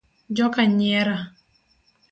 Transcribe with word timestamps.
Joka 0.37 0.61
nyiera. 0.75 1.17